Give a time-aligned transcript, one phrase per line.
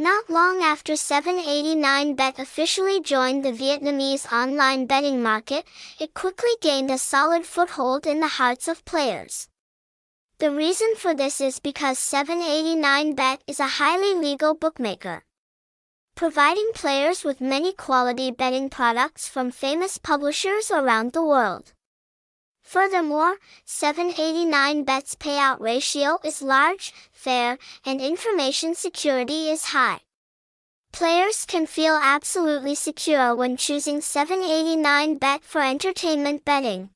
[0.00, 5.66] Not long after 789bet officially joined the Vietnamese online betting market,
[5.98, 9.48] it quickly gained a solid foothold in the hearts of players.
[10.38, 15.24] The reason for this is because 789bet is a highly legal bookmaker,
[16.14, 21.72] providing players with many quality betting products from famous publishers around the world.
[22.68, 27.56] Furthermore, 789bet's payout ratio is large, fair,
[27.86, 30.00] and information security is high.
[30.92, 36.90] Players can feel absolutely secure when choosing 789bet for entertainment betting.